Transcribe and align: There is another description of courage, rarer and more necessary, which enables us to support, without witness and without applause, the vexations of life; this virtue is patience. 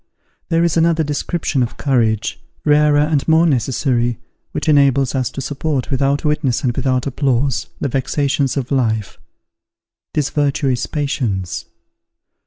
There 0.49 0.63
is 0.63 0.77
another 0.77 1.03
description 1.03 1.61
of 1.61 1.77
courage, 1.77 2.39
rarer 2.65 2.97
and 2.97 3.27
more 3.27 3.45
necessary, 3.45 4.17
which 4.51 4.67
enables 4.67 5.13
us 5.13 5.29
to 5.29 5.41
support, 5.41 5.91
without 5.91 6.25
witness 6.25 6.63
and 6.63 6.75
without 6.75 7.05
applause, 7.05 7.67
the 7.79 7.87
vexations 7.87 8.57
of 8.57 8.71
life; 8.71 9.19
this 10.15 10.31
virtue 10.31 10.69
is 10.69 10.87
patience. 10.87 11.65